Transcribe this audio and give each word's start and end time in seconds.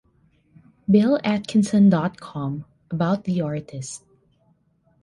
BillAtkinson 0.89 1.91
dot 1.91 2.19
com 2.19 2.65
About 2.89 3.25
The 3.25 3.39
Artist. 3.41 4.03